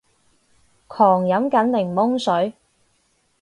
[0.87, 2.55] 狂飲緊檸檬水